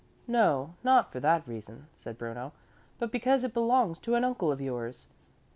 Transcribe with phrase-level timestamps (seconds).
[0.25, 2.53] "No, not for that reason," said Bruno,
[2.97, 5.05] "but because it belongs to an uncle of yours."